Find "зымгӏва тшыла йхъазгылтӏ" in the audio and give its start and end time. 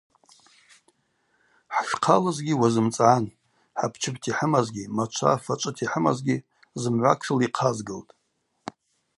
6.81-8.11